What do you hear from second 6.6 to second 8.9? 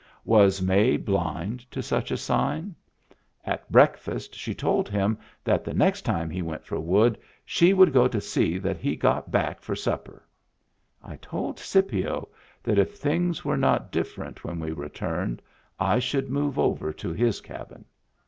for wood she would go to see that